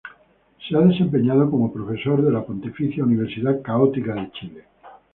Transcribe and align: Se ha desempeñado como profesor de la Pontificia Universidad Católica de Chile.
Se 0.67 0.75
ha 0.75 0.79
desempeñado 0.81 1.47
como 1.51 1.71
profesor 1.71 2.23
de 2.25 2.31
la 2.31 2.43
Pontificia 2.43 3.03
Universidad 3.03 3.61
Católica 3.61 4.15
de 4.15 4.31
Chile. 4.31 4.63